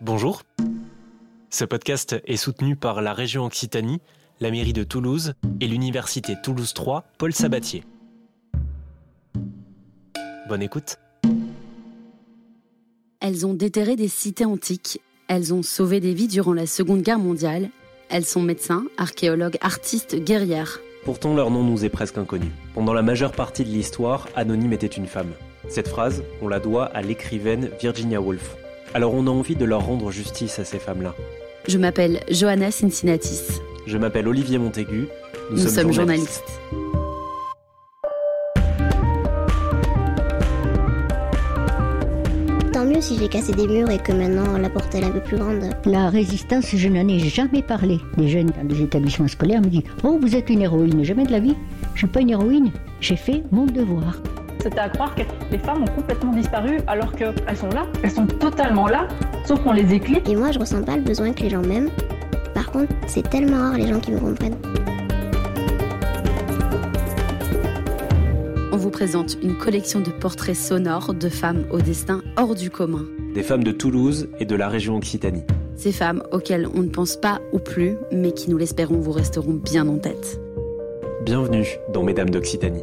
[0.00, 0.42] Bonjour.
[1.50, 4.00] Ce podcast est soutenu par la région Occitanie,
[4.38, 7.82] la mairie de Toulouse et l'université Toulouse 3 Paul Sabatier.
[10.48, 10.98] Bonne écoute.
[13.20, 17.18] Elles ont déterré des cités antiques, elles ont sauvé des vies durant la Seconde Guerre
[17.18, 17.68] mondiale,
[18.08, 20.78] elles sont médecins, archéologues, artistes, guerrières.
[21.04, 22.52] Pourtant, leur nom nous est presque inconnu.
[22.72, 25.32] Pendant la majeure partie de l'histoire, Anonyme était une femme.
[25.68, 28.56] Cette phrase, on la doit à l'écrivaine Virginia Woolf.
[28.94, 31.14] Alors on a envie de leur rendre justice à ces femmes-là.
[31.66, 33.60] Je m'appelle Johanna Cincinnatis.
[33.86, 35.08] Je m'appelle Olivier Montaigu.
[35.50, 36.44] Nous, sommes, journalistes.
[42.72, 45.20] Tant mieux si j'ai cassé des murs et que maintenant la porte est un peu
[45.20, 45.70] plus grande.
[45.84, 47.98] La résistance, je n'en ai jamais parlé.
[48.16, 51.04] Les jeunes dans des établissements scolaires me disent Oh, vous êtes une héroïne.
[51.04, 51.56] Jamais de la vie.
[51.88, 52.70] Je ne suis pas une héroïne.
[53.00, 54.14] J'ai fait mon devoir.
[54.68, 57.86] C'était à croire que les femmes ont complètement disparu alors qu'elles sont là.
[58.02, 59.08] Elles sont totalement là,
[59.46, 60.28] sauf qu'on les éclipse.
[60.28, 61.88] Et moi, je ressens pas le besoin que les gens m'aiment.
[62.52, 64.58] Par contre, c'est tellement rare les gens qui me comprennent.
[68.70, 73.06] On vous présente une collection de portraits sonores de femmes au destin hors du commun.
[73.34, 75.44] Des femmes de Toulouse et de la région Occitanie.
[75.76, 79.54] Ces femmes auxquelles on ne pense pas ou plus, mais qui, nous l'espérons, vous resteront
[79.54, 80.38] bien en tête.
[81.24, 82.82] Bienvenue dans Mesdames d'Occitanie.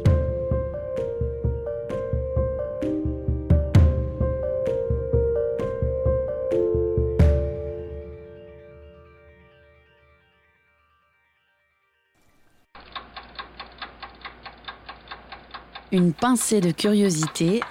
[15.96, 17.62] Une pincée de curiosité,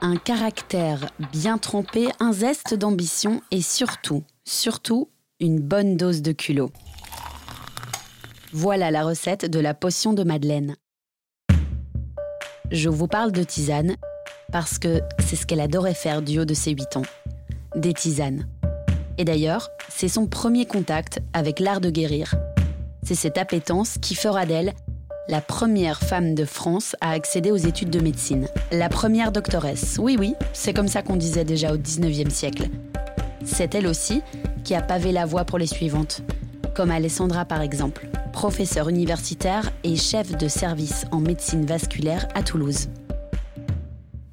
[0.00, 6.70] un caractère bien trempé, un zeste d'ambition et surtout, surtout, une bonne dose de culot.
[8.54, 10.76] Voilà la recette de la potion de Madeleine.
[12.70, 13.96] Je vous parle de tisane
[14.50, 17.02] parce que c'est ce qu'elle adorait faire du haut de ses 8 ans.
[17.76, 18.48] Des tisanes.
[19.18, 22.34] Et d'ailleurs, c'est son premier contact avec l'art de guérir.
[23.02, 24.72] C'est cette appétence qui fera d'elle
[25.28, 28.48] la première femme de France à accéder aux études de médecine.
[28.70, 29.98] La première doctoresse.
[30.00, 32.68] Oui, oui, c'est comme ça qu'on disait déjà au 19e siècle.
[33.44, 34.22] C'est elle aussi
[34.64, 36.22] qui a pavé la voie pour les suivantes,
[36.74, 42.88] comme Alessandra par exemple, professeure universitaire et chef de service en médecine vasculaire à Toulouse.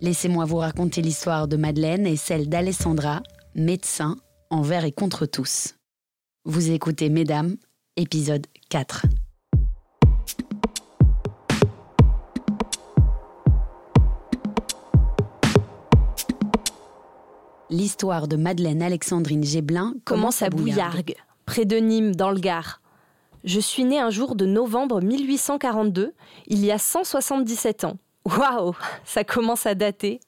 [0.02, 3.22] Laissez-moi vous raconter l'histoire de Madeleine et celle d'Alessandra,
[3.56, 4.16] médecin
[4.50, 5.76] envers et contre tous.
[6.46, 7.58] Vous écoutez Mesdames,
[7.98, 9.06] épisode 4.
[17.70, 21.16] L'histoire de Madeleine Alexandrine Géblin commence à Bouillargues,
[21.46, 22.82] près de Nîmes, dans le Gard?
[23.44, 26.14] Je suis née un jour de novembre 1842,
[26.48, 27.98] il y a 177 ans.
[28.26, 28.74] Waouh,
[29.06, 30.20] ça commence à dater.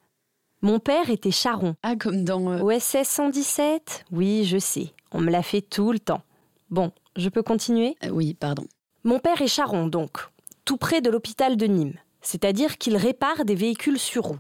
[0.62, 1.76] Mon père était charron.
[1.84, 2.52] Ah, comme dans.
[2.52, 6.22] euh, OSS 117 Oui, je sais, on me l'a fait tout le temps.
[6.70, 7.96] Bon, je peux continuer?
[8.04, 8.66] Euh, oui, pardon.
[9.04, 10.20] Mon père est charron, donc,
[10.64, 14.40] tout près de l'hôpital de Nîmes, c'est-à-dire qu'il répare des véhicules sur roues.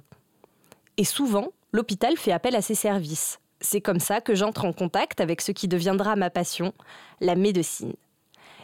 [0.97, 3.39] Et souvent, l'hôpital fait appel à ses services.
[3.59, 6.73] C'est comme ça que j'entre en contact avec ce qui deviendra ma passion,
[7.19, 7.93] la médecine.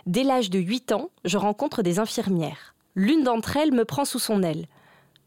[0.06, 2.75] Dès l'âge de 8 ans, je rencontre des infirmières.
[2.96, 4.67] L'une d'entre elles me prend sous son aile.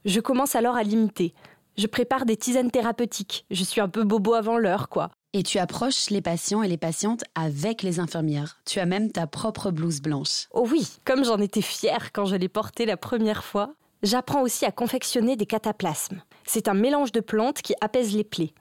[0.05, 1.35] Je commence alors à l'imiter.
[1.77, 3.45] Je prépare des tisanes thérapeutiques.
[3.51, 5.11] Je suis un peu bobo avant l'heure, quoi.
[5.33, 8.59] Et tu approches les patients et les patientes avec les infirmières.
[8.67, 10.49] Tu as même ta propre blouse blanche.
[10.53, 13.75] Oh oui, comme j'en étais fière quand je l'ai portée la première fois.
[14.03, 16.23] J'apprends aussi à confectionner des cataplasmes.
[16.45, 18.55] C'est un mélange de plantes qui apaise les plaies,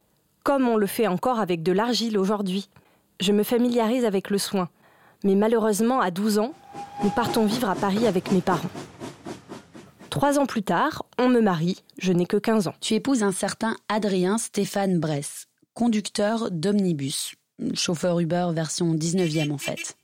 [0.44, 2.70] comme on le fait encore avec de l'argile aujourd'hui.
[3.22, 4.70] Je me familiarise avec le soin.
[5.24, 6.54] Mais malheureusement, à 12 ans,
[7.04, 8.70] nous partons vivre à Paris avec mes parents.
[10.10, 12.76] Trois ans plus tard, on me marie, je n'ai que 15 ans.
[12.82, 17.36] Tu épouses un certain Adrien Stéphane Bress, conducteur d'omnibus.
[17.74, 19.98] Chauffeur Uber version 19e en fait.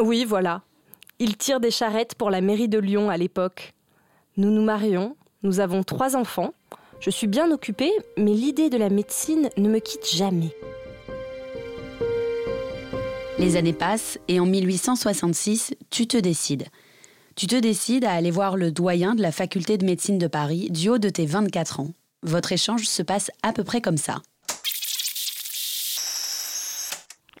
[0.00, 0.62] Oui, voilà.
[1.18, 3.72] Il tire des charrettes pour la mairie de Lyon à l'époque.
[4.38, 6.54] Nous nous marions, nous avons trois enfants.
[7.00, 10.56] Je suis bien occupée, mais l'idée de la médecine ne me quitte jamais.
[13.38, 16.68] Les années passent et en 1866, tu te décides.
[17.34, 20.70] Tu te décides à aller voir le doyen de la faculté de médecine de Paris
[20.70, 21.90] du haut de tes 24 ans.
[22.22, 24.22] Votre échange se passe à peu près comme ça.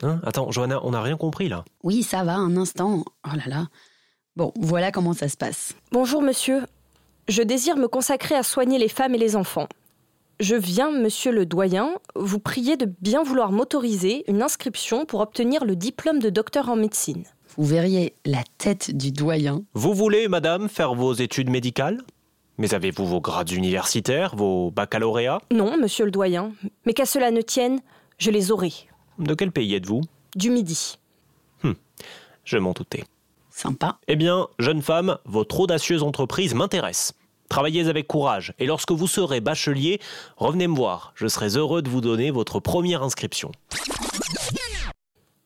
[0.02, 1.64] Hein Attends, Johanna, on n'a rien compris là.
[1.84, 3.04] Oui, ça va, un instant.
[3.24, 3.68] Oh là là.
[4.36, 5.74] Bon, voilà comment ça se passe.
[5.92, 6.62] Bonjour monsieur.
[7.28, 9.68] Je désire me consacrer à soigner les femmes et les enfants.
[10.40, 15.64] Je viens, monsieur le doyen, vous prier de bien vouloir m'autoriser une inscription pour obtenir
[15.64, 17.24] le diplôme de docteur en médecine.
[17.56, 19.62] Vous verriez la tête du doyen.
[19.74, 22.02] Vous voulez, madame, faire vos études médicales?
[22.58, 25.40] Mais avez-vous vos grades universitaires, vos baccalauréats?
[25.52, 26.52] Non, monsieur le doyen,
[26.86, 27.80] mais qu'à cela ne tienne,
[28.18, 28.72] Je les aurai.
[29.18, 30.02] De quel pays êtes-vous?
[30.36, 30.98] Du midi.
[32.44, 33.04] Je m'en doutais.
[33.54, 33.98] Sympa.
[34.08, 37.12] Eh bien, jeune femme, votre audacieuse entreprise m'intéresse.
[37.48, 40.00] Travaillez avec courage, et lorsque vous serez bachelier,
[40.38, 41.12] revenez me voir.
[41.14, 43.52] Je serai heureux de vous donner votre première inscription.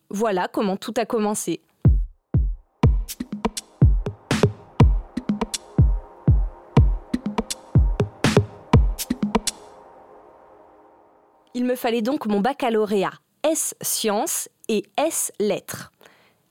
[0.09, 1.61] Voilà comment tout a commencé.
[11.55, 15.91] Il me fallait donc mon baccalauréat S sciences et S lettres.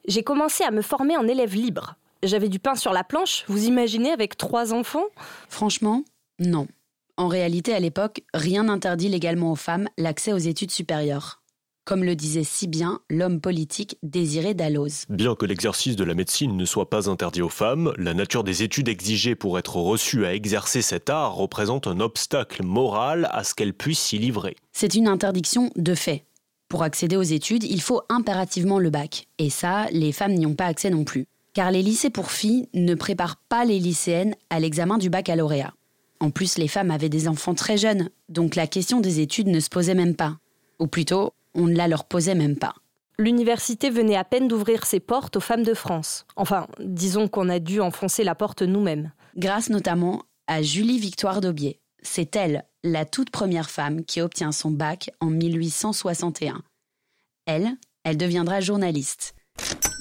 [0.07, 1.95] J'ai commencé à me former en élève libre.
[2.21, 5.05] J'avais du pain sur la planche, vous imaginez, avec trois enfants?
[5.49, 6.03] Franchement,
[6.39, 6.67] non.
[7.17, 11.41] En réalité, à l'époque, rien n'interdit légalement aux femmes l'accès aux études supérieures.
[11.85, 15.05] Comme le disait si bien l'homme politique Désiré Dalloz.
[15.09, 18.63] Bien que l'exercice de la médecine ne soit pas interdit aux femmes, la nature des
[18.63, 23.53] études exigées pour être reçue à exercer cet art représente un obstacle moral à ce
[23.53, 24.55] qu'elles puissent s'y livrer.
[24.71, 26.25] C'est une interdiction de fait.
[26.67, 29.27] Pour accéder aux études, il faut impérativement le bac.
[29.37, 31.27] Et ça, les femmes n'y ont pas accès non plus.
[31.53, 35.73] Car les lycées pour filles ne préparent pas les lycéennes à l'examen du baccalauréat.
[36.19, 39.59] En plus, les femmes avaient des enfants très jeunes, donc la question des études ne
[39.59, 40.37] se posait même pas.
[40.79, 42.73] Ou plutôt, on ne la leur posait même pas.
[43.17, 46.25] L'université venait à peine d'ouvrir ses portes aux femmes de France.
[46.35, 49.11] Enfin, disons qu'on a dû enfoncer la porte nous-mêmes.
[49.37, 51.79] Grâce notamment à Julie Victoire d'Aubier.
[52.07, 56.61] C'est elle, la toute première femme qui obtient son bac en 1861.
[57.47, 57.71] Elle,
[58.03, 59.33] elle deviendra journaliste.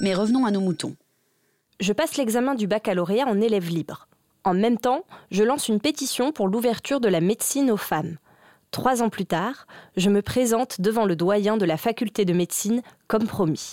[0.02, 0.96] Mais revenons à nos moutons.
[1.80, 4.06] Je passe l'examen du baccalauréat en élève libre.
[4.44, 8.18] En même temps, je lance une pétition pour l'ouverture de la médecine aux femmes.
[8.70, 9.66] Trois ans plus tard,
[9.96, 13.72] je me présente devant le doyen de la faculté de médecine comme promis.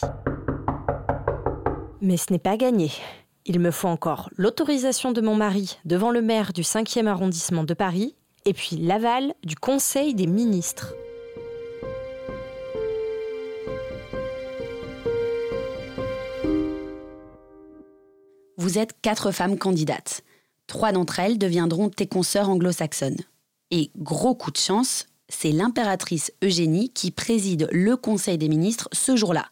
[1.99, 2.91] Mais ce n'est pas gagné.
[3.45, 7.73] Il me faut encore l'autorisation de mon mari devant le maire du 5e arrondissement de
[7.73, 10.93] Paris et puis l'aval du Conseil des ministres.
[18.57, 20.23] Vous êtes quatre femmes candidates.
[20.67, 23.19] Trois d'entre elles deviendront tes consoeurs anglo-saxonnes.
[23.71, 29.15] Et gros coup de chance, c'est l'impératrice Eugénie qui préside le Conseil des ministres ce
[29.15, 29.47] jour-là.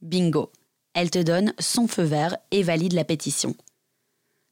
[0.00, 0.52] Bingo,
[0.94, 3.54] elle te donne son feu vert et valide la pétition.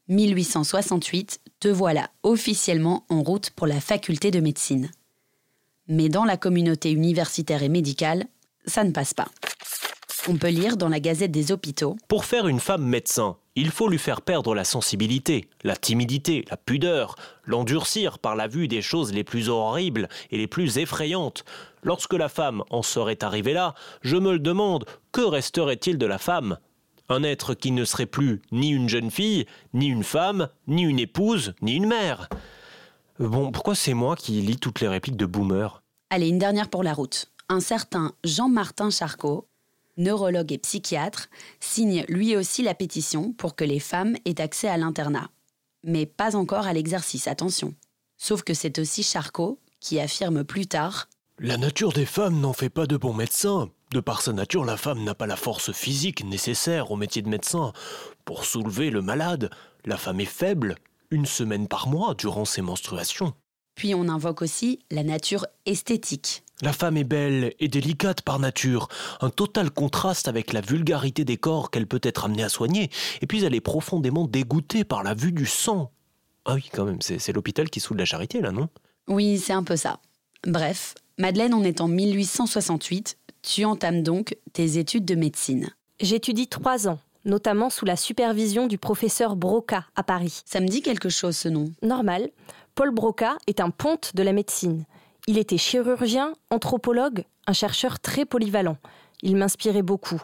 [0.09, 4.91] 1868, te voilà officiellement en route pour la faculté de médecine.
[5.89, 8.27] Mais dans la communauté universitaire et médicale,
[8.67, 9.29] ça ne passe pas.
[10.29, 13.89] On peut lire dans la Gazette des hôpitaux Pour faire une femme médecin, il faut
[13.89, 19.13] lui faire perdre la sensibilité, la timidité, la pudeur, l'endurcir par la vue des choses
[19.13, 21.45] les plus horribles et les plus effrayantes.
[21.83, 26.19] Lorsque la femme en serait arrivée là, je me le demande, que resterait-il de la
[26.19, 26.59] femme?
[27.09, 30.99] Un être qui ne serait plus ni une jeune fille, ni une femme, ni une
[30.99, 32.29] épouse, ni une mère.
[33.19, 35.83] Bon, pourquoi c'est moi qui lis toutes les répliques de Boomer?
[36.11, 37.31] Allez, une dernière pour la route.
[37.49, 39.47] Un certain Jean-Martin Charcot,
[39.97, 41.29] neurologue et psychiatre,
[41.61, 45.29] signe lui aussi la pétition pour que les femmes aient accès à l'internat.
[45.85, 47.75] Mais pas encore à l'exercice, attention.
[48.17, 51.09] Sauf que c'est aussi Charcot qui affirme plus tard
[51.39, 53.69] La nature des femmes n'en fait pas de bons médecins.
[53.95, 57.29] De par sa nature, la femme n'a pas la force physique nécessaire au métier de
[57.29, 57.73] médecin.
[58.25, 59.51] Pour soulever le malade,
[59.85, 60.75] la femme est faible,
[61.13, 63.35] une semaine par mois durant ses menstruations.
[63.77, 66.43] Puis on invoque aussi la nature esthétique.
[66.61, 68.89] La femme est belle et délicate par nature,
[69.21, 73.29] un total contraste avec la vulgarité des corps qu'elle peut être amenée à soigner, et
[73.29, 75.93] puis elle est profondément dégoûtée par la vue du sang.
[76.47, 78.69] Ah oui, quand même, c'est l'hôpital qui soude la charité, là, non?
[79.07, 80.01] Oui, c'est un peu ça.
[80.45, 83.19] Bref, Madeleine, on est en 1868.
[83.47, 85.69] Tu entames donc tes études de médecine.
[86.01, 90.41] J'étudie trois ans, notamment sous la supervision du professeur Broca à Paris.
[90.47, 91.71] Ça me dit quelque chose ce nom.
[91.83, 92.31] Normal,
[92.75, 94.87] Paul Broca est un ponte de la médecine.
[95.27, 98.79] Il était chirurgien, anthropologue, un chercheur très polyvalent.
[99.23, 100.23] Il m'inspirait beaucoup.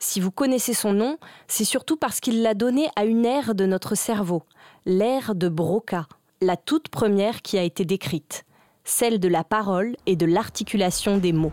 [0.00, 3.64] Si vous connaissez son nom, c'est surtout parce qu'il l'a donné à une ère de
[3.64, 4.42] notre cerveau,
[4.86, 6.08] l'ère de Broca,
[6.42, 8.44] la toute première qui a été décrite,
[8.82, 11.52] celle de la parole et de l'articulation des mots.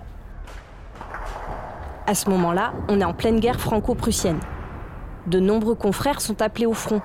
[2.05, 4.39] À ce moment-là, on est en pleine guerre franco-prussienne.
[5.27, 7.01] De nombreux confrères sont appelés au front.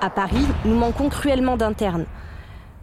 [0.00, 2.06] À Paris, nous manquons cruellement d'internes.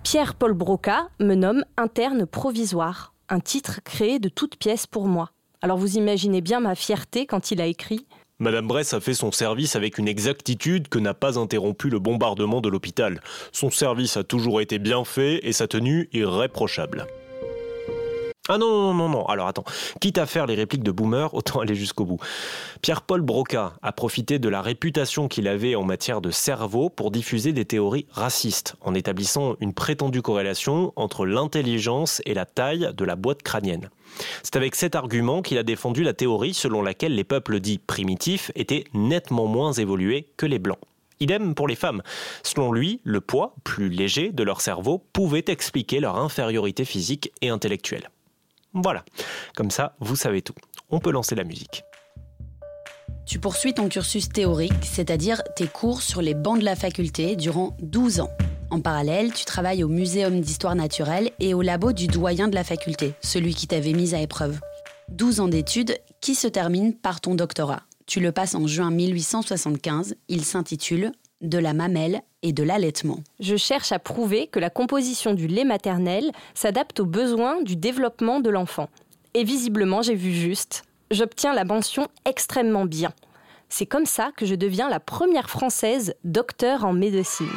[0.04, 5.32] Pierre-Paul Broca me nomme interne provisoire, un titre créé de toutes pièces pour moi.
[5.62, 8.06] Alors vous imaginez bien ma fierté quand il a écrit
[8.40, 12.62] Madame Bress a fait son service avec une exactitude que n'a pas interrompu le bombardement
[12.62, 13.22] de l'hôpital.
[13.52, 17.06] Son service a toujours été bien fait et sa tenue irréprochable.
[18.50, 19.26] Ah non, non, non, non.
[19.28, 19.64] Alors attends,
[20.02, 22.20] quitte à faire les répliques de boomer, autant aller jusqu'au bout.
[22.82, 27.54] Pierre-Paul Broca a profité de la réputation qu'il avait en matière de cerveau pour diffuser
[27.54, 33.16] des théories racistes, en établissant une prétendue corrélation entre l'intelligence et la taille de la
[33.16, 33.90] boîte crânienne.
[34.44, 38.52] C'est avec cet argument qu'il a défendu la théorie selon laquelle les peuples dits primitifs
[38.56, 40.80] étaient nettement moins évolués que les blancs.
[41.22, 42.02] Idem pour les femmes.
[42.44, 47.48] Selon lui, le poids, plus léger, de leur cerveau pouvait expliquer leur infériorité physique et
[47.48, 48.10] intellectuelle.
[48.74, 49.04] Voilà,
[49.56, 50.56] comme ça, vous savez tout.
[50.90, 51.84] On peut lancer la musique.
[53.26, 57.78] Tu poursuis ton cursus théorique, c'est-à-dire tes cours sur les bancs de la faculté durant
[57.82, 58.30] 12 ans.
[58.70, 62.64] En parallèle, tu travailles au Muséum d'histoire naturelle et au labo du doyen de la
[62.64, 64.60] faculté, celui qui t'avait mise à épreuve.
[65.10, 67.84] 12 ans d'études qui se terminent par ton doctorat.
[68.08, 70.16] Tu le passes en juin 1875.
[70.28, 71.12] Il s'intitule
[71.44, 73.20] De la mamelle et de l'allaitement.
[73.40, 78.40] Je cherche à prouver que la composition du lait maternel s'adapte aux besoins du développement
[78.40, 78.90] de l'enfant.
[79.34, 80.84] Et visiblement, j'ai vu juste.
[81.12, 83.14] J'obtiens la mention extrêmement bien.
[83.70, 87.48] C'est comme ça que je deviens la première française docteur en médecine.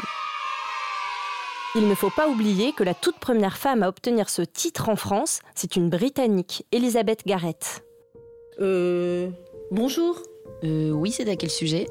[1.75, 4.97] Il ne faut pas oublier que la toute première femme à obtenir ce titre en
[4.97, 7.85] France, c'est une Britannique, Elizabeth Garrett.
[8.61, 9.29] Euh.
[9.71, 10.23] Bonjour.
[10.65, 11.87] Euh, oui, c'est à quel sujet?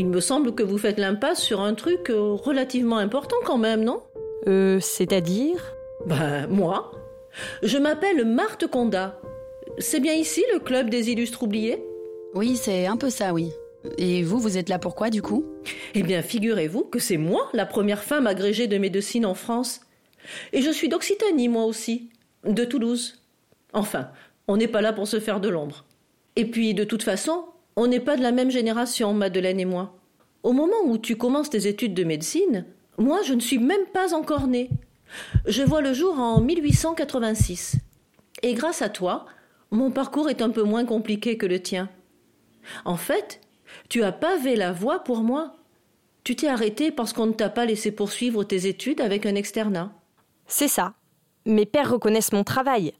[0.00, 3.84] Il me semble que vous faites l'impasse sur un truc euh, relativement important quand même,
[3.84, 4.02] non?
[4.46, 5.74] Euh, c'est-à-dire?
[6.06, 6.92] Ben, moi.
[7.62, 9.20] Je m'appelle Marthe Conda.
[9.76, 11.84] C'est bien ici le club des illustres oubliés?
[12.32, 13.50] Oui, c'est un peu ça, oui.
[13.98, 15.44] Et vous, vous êtes là pourquoi du coup?
[15.94, 19.82] Eh bien, figurez-vous que c'est moi la première femme agrégée de médecine en France.
[20.54, 22.08] Et je suis d'Occitanie, moi aussi,
[22.46, 23.20] de Toulouse.
[23.74, 24.08] Enfin,
[24.48, 25.84] on n'est pas là pour se faire de l'ombre.
[26.36, 27.44] Et puis, de toute façon,
[27.76, 29.96] on n'est pas de la même génération, Madeleine et moi.
[30.42, 32.66] Au moment où tu commences tes études de médecine,
[32.98, 34.70] moi, je ne suis même pas encore née.
[35.46, 37.76] Je vois le jour en 1886.
[38.42, 39.26] Et grâce à toi,
[39.70, 41.88] mon parcours est un peu moins compliqué que le tien.
[42.84, 43.40] En fait,
[43.88, 45.56] tu as pavé la voie pour moi.
[46.24, 49.92] Tu t'es arrêté parce qu'on ne t'a pas laissé poursuivre tes études avec un externat.
[50.46, 50.94] C'est ça.
[51.46, 52.92] Mes pères reconnaissent mon travail.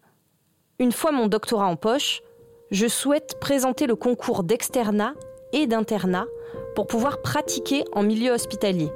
[0.78, 2.22] Une fois mon doctorat en poche,
[2.70, 5.14] je souhaite présenter le concours d'externat
[5.52, 6.26] et d'internat
[6.74, 8.90] pour pouvoir pratiquer en milieu hospitalier.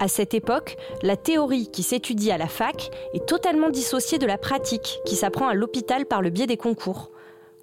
[0.00, 4.38] À cette époque, la théorie qui s'étudie à la fac est totalement dissociée de la
[4.38, 7.10] pratique qui s'apprend à l'hôpital par le biais des concours.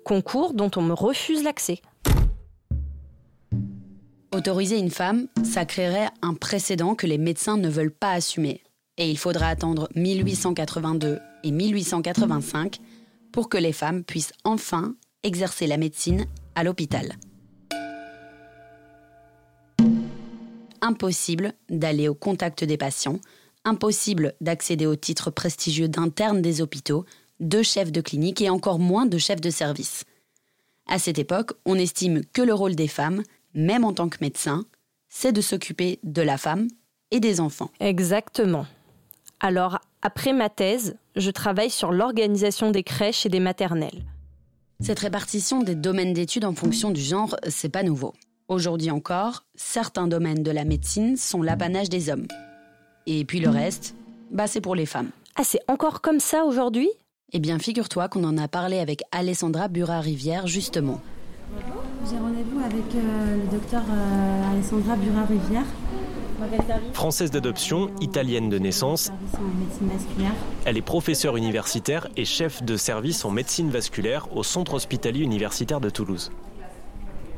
[0.04, 1.82] Concours dont on me refuse l'accès.
[4.34, 8.62] Autoriser une femme, ça créerait un précédent que les médecins ne veulent pas assumer.
[8.98, 12.78] Et il faudra attendre 1882 et 1885
[13.32, 17.16] pour que les femmes puissent enfin exercer la médecine à l'hôpital.
[20.82, 23.20] Impossible d'aller au contact des patients,
[23.66, 27.06] impossible d'accéder au titre prestigieux d'interne des hôpitaux,
[27.40, 30.06] de chef de clinique et encore moins de chef de service.
[30.88, 34.66] À cette époque, on estime que le rôle des femmes, même en tant que médecin,
[35.10, 36.68] c'est de s'occuper de la femme
[37.12, 37.72] et des enfants.
[37.80, 38.66] Exactement.
[39.40, 44.04] Alors, après ma thèse, je travaille sur l'organisation des crèches et des maternelles.
[44.80, 48.14] Cette répartition des domaines d'études en fonction du genre, c'est pas nouveau.
[48.48, 52.28] Aujourd'hui encore, certains domaines de la médecine sont l'apanage des hommes.
[53.08, 53.96] Et puis le reste,
[54.32, 55.10] bah c'est pour les femmes.
[55.36, 56.90] Ah, c'est encore comme ça aujourd'hui?
[57.34, 61.02] Eh bien, figure-toi qu'on en a parlé avec Alessandra Burat-Rivière justement.
[62.10, 65.66] J'ai rendez-vous avec euh, le docteur euh, Alessandra Burat-Rivière.
[66.94, 69.12] Française d'adoption, italienne de naissance,
[70.66, 75.80] elle est professeure universitaire et chef de service en médecine vasculaire au Centre hospitalier universitaire
[75.80, 76.32] de Toulouse.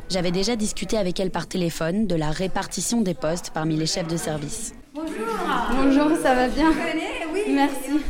[0.10, 4.08] J'avais déjà discuté avec elle par téléphone de la répartition des postes parmi les chefs
[4.08, 4.74] de service.
[4.94, 6.74] Bonjour, ça va bien?
[7.50, 8.02] Merci.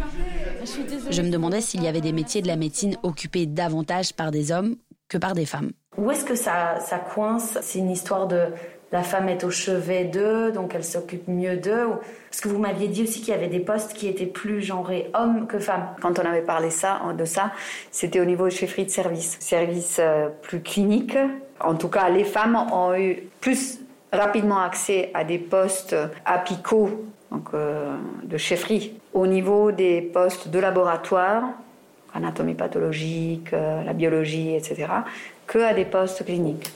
[1.12, 4.52] Je me demandais s'il y avait des métiers de la médecine occupés davantage par des
[4.52, 4.76] hommes
[5.08, 5.72] que par des femmes.
[5.98, 7.58] Où est-ce que ça, ça coince?
[7.62, 8.46] C'est une histoire de
[8.92, 11.88] la femme est au chevet d'eux, donc elle s'occupe mieux d'eux.
[12.30, 15.12] Parce que vous m'aviez dit aussi qu'il y avait des postes qui étaient plus genrés
[15.14, 15.88] hommes que femmes.
[16.02, 17.52] Quand on avait parlé ça, de ça,
[17.92, 21.18] c'était au niveau chefferie de service, service euh, plus clinique.
[21.60, 23.80] En tout cas, les femmes ont eu plus
[24.12, 30.60] rapidement accès à des postes apicaux, donc euh, de chefferie, au niveau des postes de
[30.60, 31.44] laboratoire,
[32.14, 34.88] anatomie pathologique, euh, la biologie, etc.,
[35.46, 36.72] que à des postes cliniques,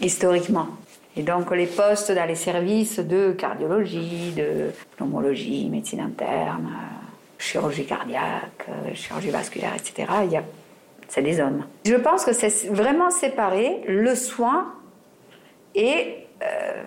[0.00, 0.68] historiquement.
[1.16, 7.02] Et donc les postes dans les services de cardiologie, de pneumologie, médecine interne, euh,
[7.38, 10.42] chirurgie cardiaque, euh, chirurgie vasculaire, etc., il y a,
[11.08, 11.64] c'est des hommes.
[11.84, 14.72] Je pense que c'est vraiment séparé le soin
[15.74, 16.82] et, euh,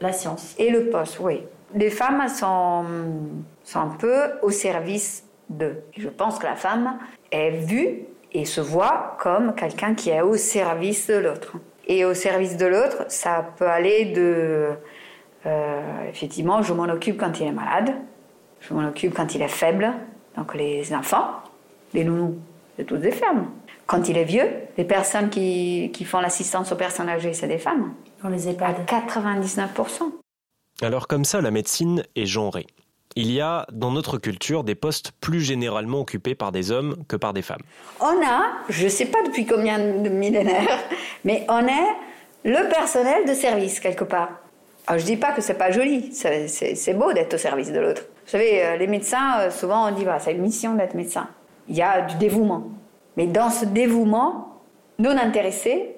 [0.00, 0.54] La science.
[0.58, 1.42] et le poste, oui.
[1.74, 2.84] Les femmes sont,
[3.64, 5.82] sont un peu au service d'eux.
[5.96, 6.98] Je pense que la femme
[7.32, 11.56] est vue et se voit comme quelqu'un qui est au service de l'autre.
[11.86, 14.70] Et au service de l'autre, ça peut aller de,
[15.46, 17.94] euh, effectivement, je m'en occupe quand il est malade,
[18.60, 19.92] je m'en occupe quand il est faible,
[20.36, 21.26] donc les enfants,
[21.92, 22.38] les nounous,
[22.76, 23.50] c'est toutes des femmes.
[23.86, 24.48] Quand il est vieux,
[24.78, 27.92] les personnes qui, qui font l'assistance aux personnes âgées, c'est des femmes.
[28.22, 28.76] Dans les EHPAD.
[28.88, 30.10] À 99%.
[30.82, 32.66] Alors comme ça, la médecine est genrée.
[33.16, 37.14] Il y a dans notre culture des postes plus généralement occupés par des hommes que
[37.14, 37.62] par des femmes.
[38.00, 40.80] On a, je ne sais pas depuis combien de millénaires,
[41.24, 41.94] mais on est
[42.44, 44.30] le personnel de service quelque part.
[44.88, 48.02] Alors, je dis pas que c'est pas joli, c'est beau d'être au service de l'autre.
[48.24, 51.28] Vous savez, euh, les médecins, euh, souvent on dit, bah, c'est une mission d'être médecin.
[51.68, 52.64] Il y a du dévouement.
[53.16, 54.60] Mais dans ce dévouement
[54.98, 55.96] non intéressé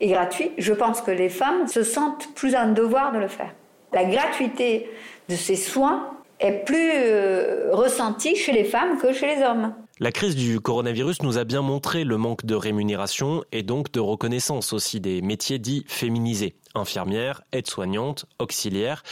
[0.00, 3.54] et gratuit, je pense que les femmes se sentent plus en devoir de le faire.
[3.92, 4.90] La gratuité
[5.28, 9.74] de ces soins est plus euh, ressentie chez les femmes que chez les hommes.
[10.00, 13.98] La crise du coronavirus nous a bien montré le manque de rémunération et donc de
[13.98, 16.54] reconnaissance aussi des métiers dits féminisés.
[16.74, 19.02] Infirmières, aides-soignantes, auxiliaires,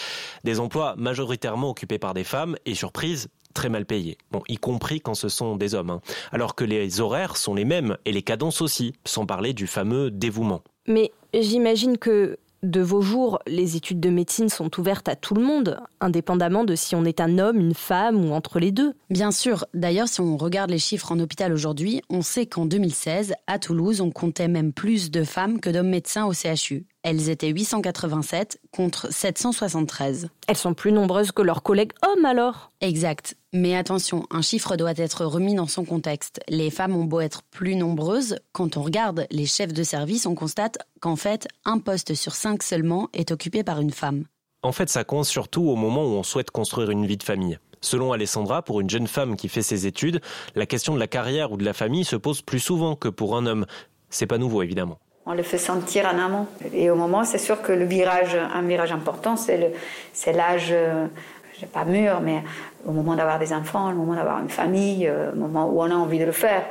[0.44, 4.16] des emplois majoritairement occupés par des femmes et surprise, très mal payés.
[4.30, 5.90] Bon, y compris quand ce sont des hommes.
[5.90, 6.00] Hein.
[6.30, 10.12] Alors que les horaires sont les mêmes et les cadences aussi, sans parler du fameux
[10.12, 10.62] dévouement.
[10.86, 15.42] Mais j'imagine que de vos jours, les études de médecine sont ouvertes à tout le
[15.42, 18.94] monde, indépendamment de si on est un homme, une femme ou entre les deux.
[19.10, 19.66] Bien sûr.
[19.74, 24.00] D'ailleurs, si on regarde les chiffres en hôpital aujourd'hui, on sait qu'en 2016, à Toulouse,
[24.00, 26.86] on comptait même plus de femmes que d'hommes médecins au CHU.
[27.08, 30.28] Elles étaient 887 contre 773.
[30.48, 33.36] Elles sont plus nombreuses que leurs collègues hommes alors Exact.
[33.52, 36.40] Mais attention, un chiffre doit être remis dans son contexte.
[36.48, 40.34] Les femmes ont beau être plus nombreuses, quand on regarde les chefs de service, on
[40.34, 44.24] constate qu'en fait, un poste sur cinq seulement est occupé par une femme.
[44.64, 47.60] En fait, ça coince surtout au moment où on souhaite construire une vie de famille.
[47.82, 50.20] Selon Alessandra, pour une jeune femme qui fait ses études,
[50.56, 53.36] la question de la carrière ou de la famille se pose plus souvent que pour
[53.36, 53.64] un homme.
[54.10, 56.46] C'est pas nouveau, évidemment on le fait sentir en amont.
[56.72, 61.06] Et au moment, c'est sûr que le virage, un virage important, c'est l'âge, euh,
[61.54, 62.44] je sais pas mûr, mais
[62.86, 65.90] au moment d'avoir des enfants, le moment d'avoir une famille, euh, le moment où on
[65.90, 66.64] a envie de le faire.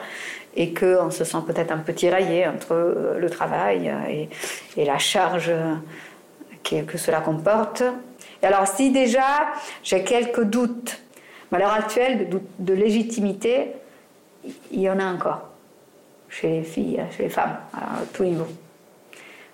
[0.56, 3.94] Et qu'on se sent peut-être un peu tiraillé entre euh, le travail
[4.78, 5.52] et, la charge
[6.64, 7.84] que, cela comporte.
[8.42, 9.52] Et alors, si déjà
[9.84, 11.02] j'ai quelques doutes,
[11.52, 12.28] à l'heure actuelle,
[12.60, 13.72] de légitimité,
[14.72, 15.55] il y en a encore
[16.40, 18.48] chez les filles, chez les femmes, à tout niveau.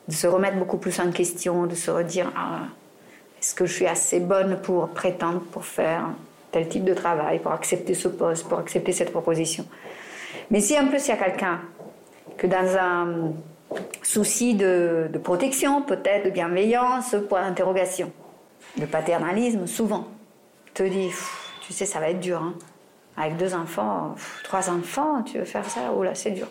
[0.08, 2.62] De se remettre beaucoup plus en question, de se redire ah,
[3.39, 6.10] est-ce que je suis assez bonne pour prétendre, pour faire
[6.52, 9.65] tel type de travail, pour accepter ce poste, pour accepter cette proposition.
[10.50, 11.60] Mais si en plus il y a quelqu'un
[12.38, 13.34] que dans un
[14.02, 18.12] souci de, protection, peut-être de bienveillance, point d'interrogation,
[18.78, 20.08] de paternalisme, souvent,
[20.74, 21.10] te dit
[21.62, 22.41] tu sais, ça va être dur.
[22.41, 22.56] Hein.
[23.17, 25.94] Avec deux enfants, trois enfants, tu veux faire ça?
[25.96, 26.48] Oh là, c'est dur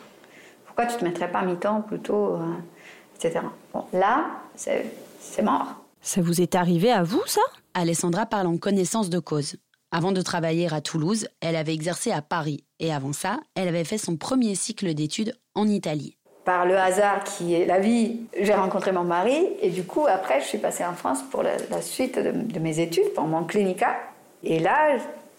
[0.70, 2.54] pourquoi tu te mettrais pas à mi-temps plutôt, euh,
[3.16, 3.40] etc.
[3.74, 5.66] Bon, là, c'est mort.
[6.00, 7.40] Ça vous est arrivé à vous, ça?
[7.74, 9.56] Alessandra parle en connaissance de cause.
[9.90, 12.64] Avant de travailler à Toulouse, elle avait exercé à Paris.
[12.78, 16.16] Et avant ça, elle avait fait son premier cycle d'études en Italie.
[16.44, 19.48] Par le hasard qui est la vie, j'ai rencontré mon mari.
[19.60, 23.12] Et du coup, après, je suis passée en France pour la, suite de, mes études,
[23.14, 23.96] pour mon clinica.
[24.44, 24.96] Et là,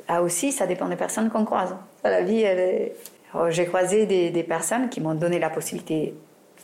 [0.09, 1.73] là aussi, ça dépend des personnes qu'on croise.
[2.03, 2.95] La vie, elle est,
[3.49, 6.13] j'ai croisé des, personnes qui m'ont donné la possibilité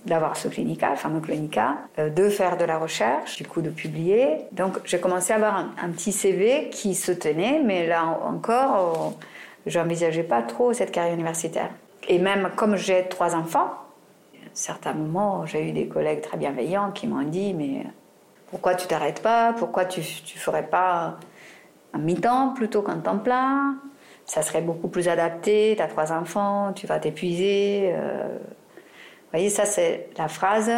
[0.05, 3.69] d'avoir ce clinica, le fameux clinica, euh, de faire de la recherche, du coup de
[3.69, 4.37] publier.
[4.51, 9.23] Donc j'ai commencé à avoir un, petit CV qui se tenait, mais là encore, euh,
[9.65, 11.69] je n'envisageais pas trop cette carrière universitaire.
[12.07, 13.71] Et même comme j'ai trois enfants,
[14.35, 17.85] à certains moments, j'ai eu des collègues très bienveillants qui m'ont dit, mais
[18.49, 19.53] pourquoi tu t'arrêtes pas?
[19.53, 21.17] Pourquoi tu ne ferais pas
[21.93, 23.75] un mi-temps plutôt qu'un temps plein?
[24.27, 27.93] Ça serait beaucoup plus adapté, tu as trois enfants, tu vas t'épuiser.
[27.93, 28.27] Euh.
[28.27, 30.71] Vous voyez, ça c'est la phrase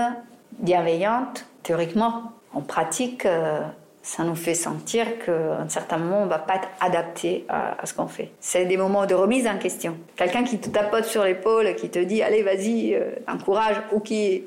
[0.59, 2.31] bienveillante, théoriquement.
[2.53, 3.61] En pratique, euh,
[4.01, 7.85] ça nous fait sentir qu'à un certain moment, on ne va pas être adapté à,
[7.85, 8.31] ce qu'on fait.
[8.39, 9.97] C'est des moments de remise en question.
[10.15, 14.45] Quelqu'un qui te tapote sur l'épaule, qui te dit allez, vas-y, euh, encourage, ou qui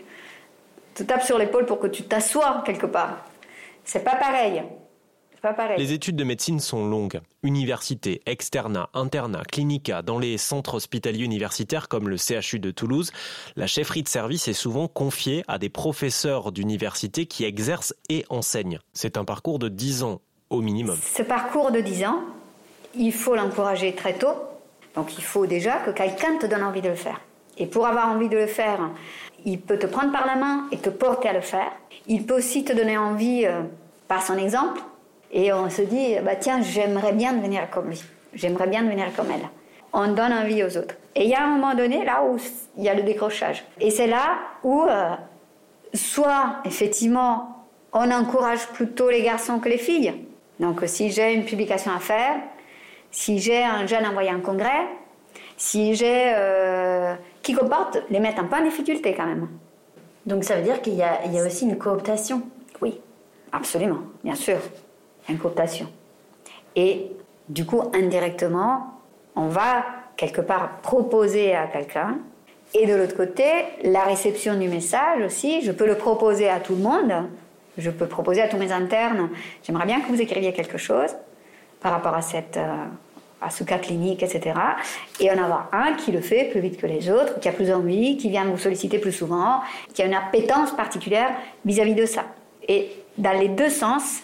[0.95, 3.19] te tape sur l'épaule pour que tu t'assoies quelque part.
[3.85, 4.63] C'est pas pareil.
[5.77, 7.21] Les études de médecine sont longues.
[7.43, 13.11] Université, externat, internat, clinica, dans les centres hospitaliers universitaires comme le CHU de Toulouse,
[13.57, 18.79] la chefferie de service est souvent confiée à des professeurs d'université qui exercent et enseignent.
[18.93, 20.99] C'est un parcours de 10 ans au minimum.
[21.03, 22.21] Ce parcours de 10 ans,
[22.95, 24.35] il faut l'encourager très tôt.
[24.95, 27.21] Donc il faut déjà que quelqu'un te donne envie de le faire.
[27.59, 28.91] Et pour avoir envie de le faire,
[29.45, 31.73] il peut te prendre par la main et te porter à le faire.
[32.07, 33.63] Il peut aussi te donner envie euh,
[34.07, 34.81] par son exemple
[35.33, 38.03] et on se dit, bah tiens, j'aimerais bien devenir comme lui.
[38.35, 39.49] J'aimerais bien devenir comme elle.
[39.93, 40.95] on donne envie aux autres.
[41.15, 42.37] Et il y a un moment donné là où
[42.77, 43.65] il y a le décrochage.
[43.81, 45.11] Et c'est là où, euh,
[45.95, 50.15] soit effectivement, on encourage plutôt les garçons que les filles.
[50.61, 52.37] Donc si j'ai une publication à faire,
[53.11, 54.87] si j'ai un jeune envoyé en congrès,
[55.57, 56.33] si j'ai...
[56.35, 59.49] Euh, qui comporte les mettre un peu en difficulté quand même.
[60.27, 62.43] Donc ça veut dire qu'il y, y a, aussi une cooptation
[62.81, 63.01] Oui,
[63.51, 64.59] absolument, bien sûr.
[65.29, 65.89] Une cooptation.
[66.77, 67.11] Et
[67.49, 69.01] du coup, indirectement,
[69.37, 69.85] on va
[70.17, 72.19] quelque part proposer à quelqu'un.
[72.75, 73.45] Et de l'autre côté,
[73.85, 77.13] la réception du message aussi, je peux le proposer à tout le monde.
[77.79, 79.31] Je peux proposer à tous mes internes,
[79.63, 81.11] j'aimerais bien que vous écriviez quelque chose
[81.81, 82.85] par rapport à, cette, euh,
[83.41, 84.55] à ce cas clinique, etc.
[85.21, 87.73] Et en avoir un qui le fait plus vite que les autres, qui a plus
[87.73, 89.61] envie, qui vient vous solliciter plus souvent,
[89.95, 91.31] qui a une appétence particulière
[91.65, 92.25] vis-à-vis de ça.
[92.69, 94.23] Et dans les deux sens,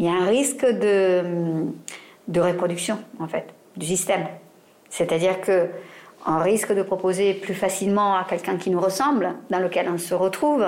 [0.00, 1.22] il y a un risque de,
[2.26, 4.26] de reproduction, en fait du système.
[4.88, 5.68] C'est-à-dire que
[6.26, 10.14] on risque de proposer plus facilement à quelqu'un qui nous ressemble, dans lequel on se
[10.14, 10.66] retrouve.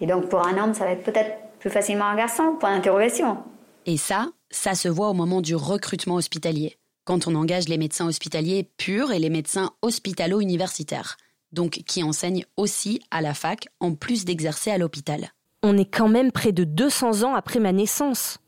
[0.00, 3.38] Et donc pour un homme, ça va être peut-être plus facilement un garçon, point d'interrogation.
[3.84, 8.06] Et ça, ça se voit au moment du recrutement hospitalier, quand on engage les médecins
[8.06, 11.16] hospitaliers purs et les médecins hospitalo-universitaires,
[11.52, 15.32] donc qui enseignent aussi à la fac en plus d'exercer à l'hôpital.
[15.62, 18.38] On est quand même près de 200 ans après ma naissance.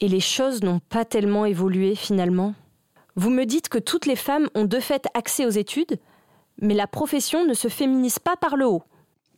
[0.00, 2.54] Et les choses n'ont pas tellement évolué finalement.
[3.14, 5.98] Vous me dites que toutes les femmes ont de fait accès aux études,
[6.60, 8.82] mais la profession ne se féminise pas par le haut.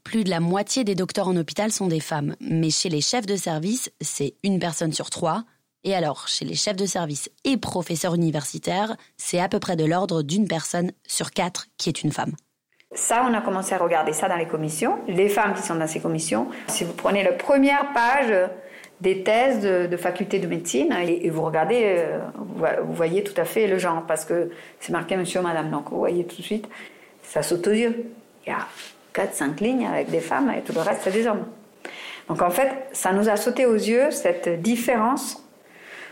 [0.02, 3.26] Plus de la moitié des docteurs en hôpital sont des femmes, mais chez les chefs
[3.26, 5.44] de service, c'est une personne sur trois.
[5.84, 9.84] Et alors, chez les chefs de service et professeurs universitaires, c'est à peu près de
[9.84, 12.34] l'ordre d'une personne sur quatre qui est une femme.
[12.94, 14.98] Ça, on a commencé à regarder ça dans les commissions.
[15.06, 18.32] Les femmes qui sont dans ces commissions, si vous prenez la première page
[19.00, 22.18] des thèses de, faculté de médecine et, vous regardez, euh,
[22.82, 25.70] vous voyez tout à fait le genre parce que c'est marqué monsieur, madame.
[25.70, 26.68] Donc vous voyez tout de suite,
[27.22, 28.06] ça saute aux yeux.
[28.46, 28.66] Il y a
[29.14, 31.46] 4-5 lignes avec des femmes et tout le reste c'est des hommes.
[32.28, 35.44] Donc en fait, ça nous a sauté aux yeux cette différence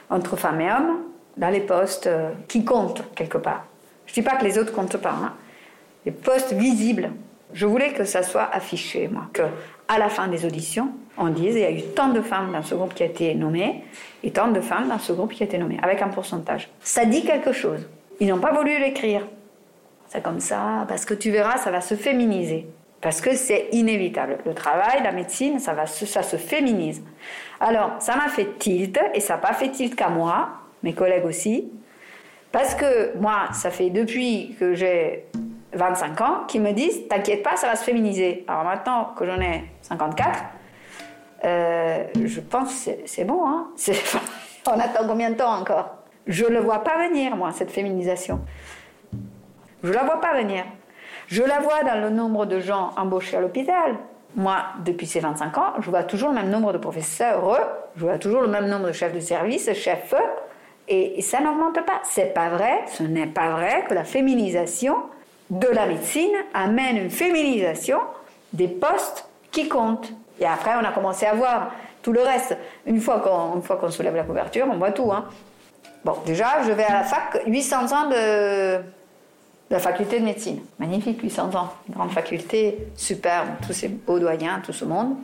[0.08, 0.98] entre femmes et hommes
[1.36, 3.66] dans les postes euh, qui comptent quelque part.
[4.06, 5.34] Je ne dis pas que les autres comptent pas, hein.
[6.04, 7.10] les postes visibles.
[7.52, 9.42] Je voulais que ça soit affiché, moi, que
[9.88, 12.62] à la fin des auditions, on dise il y a eu tant de femmes dans
[12.62, 13.84] ce groupe qui a été nommé
[14.22, 16.68] et tant de femmes dans ce groupe qui a été nommé, avec un pourcentage.
[16.80, 17.88] Ça dit quelque chose.
[18.20, 19.26] Ils n'ont pas voulu l'écrire.
[20.08, 22.66] C'est comme ça, parce que tu verras, ça va se féminiser.
[23.00, 24.38] Parce que c'est inévitable.
[24.46, 27.02] Le travail, la médecine, ça, va ça se féminise.
[27.60, 30.48] Alors, ça m'a fait tilt, et ça n'a pas fait tilt qu'à moi,
[30.82, 31.70] mes collègues aussi,
[32.52, 35.26] parce que moi, ça fait depuis que j'ai
[35.76, 38.44] 25 ans qui me disent T'inquiète pas, ça va se féminiser.
[38.48, 40.44] Alors maintenant que j'en ai 54,
[41.44, 43.46] euh, je pense que c'est bon.
[43.46, 43.68] Hein
[44.68, 45.90] On attend combien de temps encore?
[46.26, 48.40] Je ne le vois pas venir, moi, cette féminisation.
[49.82, 50.64] Je ne la vois pas venir.
[51.28, 53.96] Je la vois dans le nombre de gens embauchés à l'hôpital.
[54.34, 57.58] Moi, depuis ces 25 ans, je vois toujours le même nombre de professeurs,
[57.96, 60.14] je vois toujours le même nombre de chefs de service, chefs,
[60.88, 62.00] et, et ça n'augmente pas.
[62.02, 64.96] C'est pas vrai, ce n'est pas vrai que la féminisation
[65.50, 67.98] de la médecine amène une féminisation
[68.52, 70.12] des postes qui comptent.
[70.40, 72.56] Et après, on a commencé à voir tout le reste.
[72.86, 75.10] Une fois qu'on, soulève la couverture, on voit tout.
[75.12, 75.26] Hein.
[76.04, 78.80] Bon, déjà, je vais à la fac, 800 ans de,
[79.70, 80.60] la faculté de médecine.
[80.78, 81.72] Magnifique, 800 ans.
[81.90, 85.16] grande faculté, superbe, tous ces beaux doyens, tout ce monde.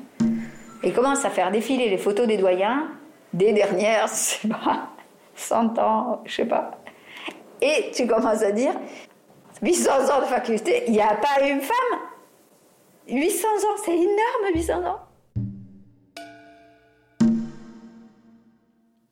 [0.82, 2.88] Et commence à faire défiler les photos des doyens
[3.32, 4.88] des dernières, je sais pas,
[5.36, 6.72] 100 ans, je sais pas.
[7.60, 8.72] Et tu commences à dire,
[9.62, 12.00] 800 ans de faculté, il n'y a pas une femme
[13.08, 14.98] 800 ans, c'est énorme, 800 ans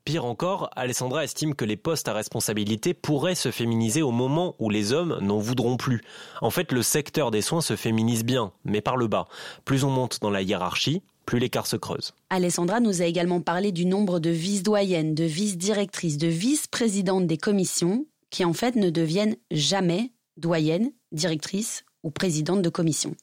[0.04, 4.70] Pire encore, Alessandra estime que les postes à responsabilité pourraient se féminiser au moment où
[4.70, 6.00] les hommes n'en voudront plus.
[6.40, 9.28] En fait, le secteur des soins se féminise bien, mais par le bas.
[9.64, 12.12] Plus on monte dans la hiérarchie, plus l'écart se creuse.
[12.28, 18.04] Alessandra nous a également parlé du nombre de vice-doyennes, de vice-directrices, de vice-présidentes des commissions
[18.30, 20.10] qui en fait ne deviennent jamais
[20.40, 23.14] doyenne, directrice ou présidente de commission.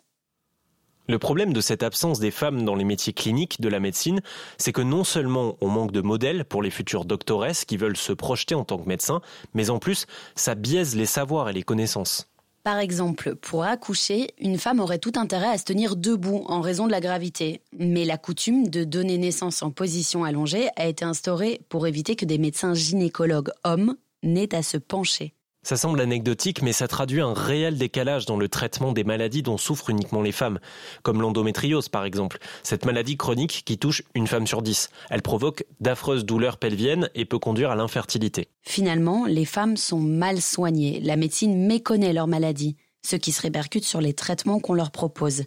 [1.10, 4.20] Le problème de cette absence des femmes dans les métiers cliniques de la médecine,
[4.58, 8.12] c'est que non seulement on manque de modèles pour les futures doctoresses qui veulent se
[8.12, 9.22] projeter en tant que médecins,
[9.54, 12.28] mais en plus, ça biaise les savoirs et les connaissances.
[12.64, 16.86] Par exemple, pour accoucher, une femme aurait tout intérêt à se tenir debout en raison
[16.86, 17.62] de la gravité.
[17.72, 22.26] Mais la coutume de donner naissance en position allongée a été instaurée pour éviter que
[22.26, 25.37] des médecins gynécologues hommes n'aient à se pencher.
[25.68, 29.58] Ça semble anecdotique, mais ça traduit un réel décalage dans le traitement des maladies dont
[29.58, 30.60] souffrent uniquement les femmes,
[31.04, 32.38] comme l'endométriose par exemple.
[32.64, 34.90] Cette maladie chronique qui touche une femme sur dix.
[35.10, 38.48] Elle provoque d'affreuses douleurs pelviennes et peut conduire à l'infertilité.
[38.62, 41.02] Finalement, les femmes sont mal soignées.
[41.02, 45.44] La médecine méconnaît leur maladie, ce qui se répercute sur les traitements qu'on leur propose.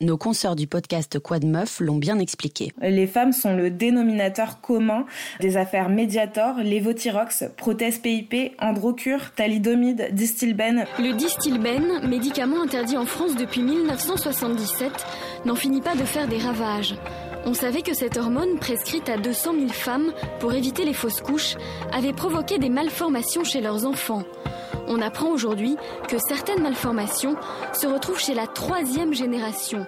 [0.00, 2.72] Nos consoeurs du podcast Quad Meuf l'ont bien expliqué.
[2.80, 5.06] Les femmes sont le dénominateur commun
[5.40, 10.84] des affaires Mediator, Levothyrox, prothèse PIP, Androcure, Thalidomide, Distilben.
[11.00, 14.92] Le Distilben, médicament interdit en France depuis 1977,
[15.46, 16.94] n'en finit pas de faire des ravages.
[17.44, 21.56] On savait que cette hormone, prescrite à 200 000 femmes pour éviter les fausses couches,
[21.92, 24.22] avait provoqué des malformations chez leurs enfants.
[24.88, 25.76] On apprend aujourd'hui
[26.08, 27.36] que certaines malformations
[27.74, 29.86] se retrouvent chez la troisième génération,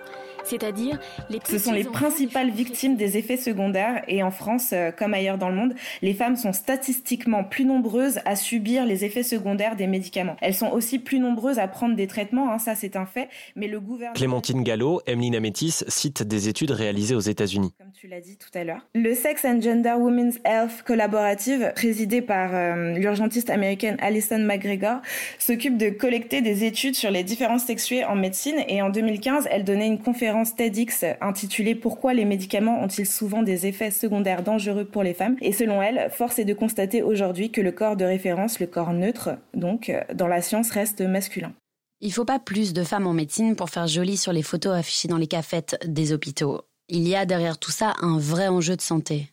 [0.50, 5.14] c'est-à-dire les Ce sont les principales victimes des effets secondaires et en France, euh, comme
[5.14, 9.76] ailleurs dans le monde, les femmes sont statistiquement plus nombreuses à subir les effets secondaires
[9.76, 10.36] des médicaments.
[10.40, 13.68] Elles sont aussi plus nombreuses à prendre des traitements, hein, ça c'est un fait, mais
[13.68, 14.14] le gouvernement...
[14.14, 17.72] Clémentine Gallo, Emeline Amétis citent des études réalisées aux États-Unis.
[17.78, 18.86] Comme tu l'as dit tout à l'heure.
[18.94, 25.00] Le Sex and Gender Women's Health Collaborative, présidé par euh, l'urgentiste américaine Alison McGregor,
[25.38, 29.64] s'occupe de collecter des études sur les différences sexuées en médecine et en 2015, elle
[29.64, 35.02] donnait une conférence TEDx intitulée Pourquoi les médicaments ont-ils souvent des effets secondaires dangereux pour
[35.02, 35.36] les femmes?
[35.40, 38.92] Et selon elle, force est de constater aujourd'hui que le corps de référence, le corps
[38.92, 41.52] neutre, donc, dans la science reste masculin.
[42.00, 45.08] Il faut pas plus de femmes en médecine pour faire joli sur les photos affichées
[45.08, 46.62] dans les cafettes des hôpitaux.
[46.88, 49.30] Il y a derrière tout ça un vrai enjeu de santé.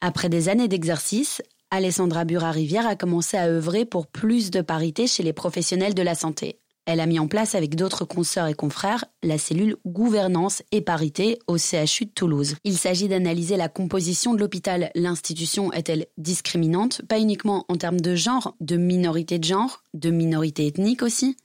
[0.00, 5.22] Après des années d'exercice, Alessandra Bura-Rivière a commencé à œuvrer pour plus de parité chez
[5.22, 6.59] les professionnels de la santé.
[6.86, 11.38] Elle a mis en place avec d'autres consoeurs et confrères la cellule gouvernance et parité
[11.46, 12.56] au CHU de Toulouse.
[12.64, 14.90] Il s'agit d'analyser la composition de l'hôpital.
[14.94, 20.66] L'institution est-elle discriminante, pas uniquement en termes de genre, de minorité de genre, de minorité
[20.66, 21.36] ethnique aussi?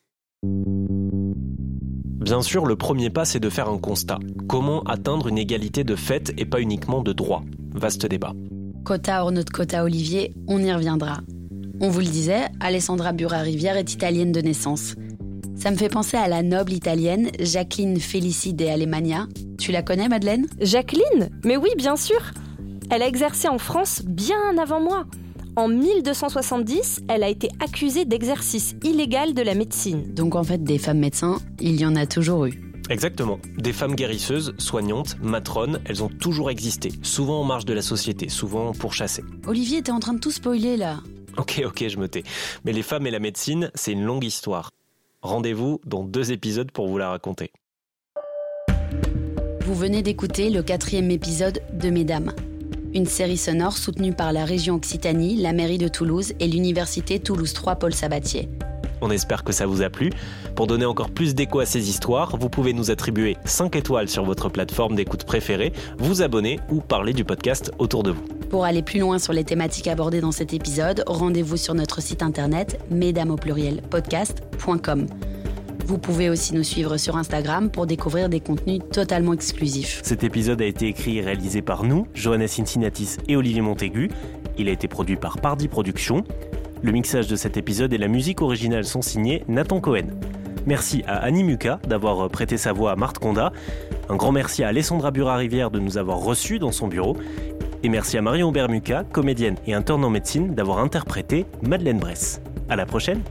[2.25, 4.17] Bien sûr, le premier pas, c'est de faire un constat.
[4.47, 7.43] Comment atteindre une égalité de fait et pas uniquement de droit?
[7.73, 8.33] Vaste débat.
[8.83, 11.19] Quota hors notre quota Olivier, on y reviendra.
[11.81, 14.95] On vous le disait, Alessandra Bura-Rivière est italienne de naissance.
[15.55, 19.27] Ça me fait penser à la noble italienne Jacqueline Felici de Alemania.
[19.57, 20.47] Tu la connais, Madeleine?
[20.59, 21.29] Jacqueline?
[21.43, 22.19] Mais oui, bien sûr
[22.91, 25.05] Elle a exercé en France bien avant moi.
[25.55, 30.13] En 1270, elle a été accusée d'exercice illégal de la médecine.
[30.13, 32.61] Donc en fait, des femmes médecins, il y en a toujours eu.
[32.89, 33.39] Exactement.
[33.57, 38.29] Des femmes guérisseuses, soignantes, matrones, elles ont toujours existé, souvent en marge de la société,
[38.29, 39.23] souvent pour chasser.
[39.47, 40.99] Olivier, t'es en train de tout spoiler là.
[41.37, 42.23] Ok, ok, je me tais.
[42.65, 44.69] Mais les femmes et la médecine, c'est une longue histoire.
[45.25, 47.51] Rendez-vous dans deux épisodes pour vous la raconter.
[49.61, 52.31] Vous venez d'écouter le quatrième épisode de Mesdames,
[52.93, 57.53] une série sonore soutenue par la région Occitanie, la mairie de Toulouse et l'université Toulouse
[57.53, 58.49] 3 Paul Sabatier.
[59.01, 60.11] On espère que ça vous a plu.
[60.55, 64.23] Pour donner encore plus d'écho à ces histoires, vous pouvez nous attribuer 5 étoiles sur
[64.23, 68.23] votre plateforme d'écoute préférée, vous abonner ou parler du podcast autour de vous.
[68.49, 72.23] Pour aller plus loin sur les thématiques abordées dans cet épisode, rendez-vous sur notre site
[72.23, 75.07] internet mesdames au pluriel podcast.com.
[75.85, 80.01] Vous pouvez aussi nous suivre sur Instagram pour découvrir des contenus totalement exclusifs.
[80.03, 84.09] Cet épisode a été écrit et réalisé par nous, Johanna Cincinnatis et Olivier Montaigu.
[84.57, 86.23] Il a été produit par Pardy Productions.
[86.81, 90.07] Le mixage de cet épisode et la musique originale sont signés Nathan Cohen.
[90.65, 93.51] Merci à Annie Muka d'avoir prêté sa voix à Marthe Conda.
[94.09, 97.15] Un grand merci à Alessandra Bura-Rivière de nous avoir reçus dans son bureau.
[97.83, 102.41] Et merci à Marion Bermuca, comédienne et interne en médecine, d'avoir interprété Madeleine Bress.
[102.67, 103.21] À la prochaine!